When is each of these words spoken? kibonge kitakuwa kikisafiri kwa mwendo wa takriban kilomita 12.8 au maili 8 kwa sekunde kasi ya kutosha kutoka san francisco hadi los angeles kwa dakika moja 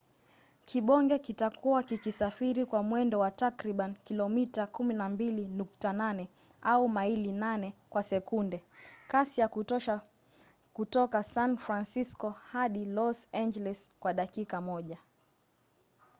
kibonge 0.65 1.19
kitakuwa 1.19 1.83
kikisafiri 1.83 2.65
kwa 2.65 2.83
mwendo 2.83 3.19
wa 3.19 3.31
takriban 3.31 3.95
kilomita 4.03 4.63
12.8 4.65 6.27
au 6.61 6.89
maili 6.89 7.31
8 7.31 7.71
kwa 7.89 8.03
sekunde 8.03 8.63
kasi 9.07 9.41
ya 9.41 9.47
kutosha 9.47 10.01
kutoka 10.73 11.23
san 11.23 11.57
francisco 11.57 12.29
hadi 12.29 12.85
los 12.85 13.27
angeles 13.31 13.89
kwa 13.99 14.13
dakika 14.13 14.61
moja 14.61 14.97